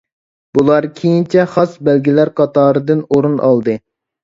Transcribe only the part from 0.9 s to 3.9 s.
كېيىنچە خاس بەگلەر قاتارىدىن ئورۇن ئالدى.